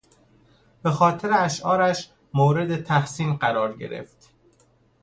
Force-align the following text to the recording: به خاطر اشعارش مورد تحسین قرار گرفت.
به 0.83 0.91
خاطر 0.91 1.29
اشعارش 1.33 2.09
مورد 2.33 2.83
تحسین 2.83 3.35
قرار 3.35 3.77
گرفت. 3.77 4.29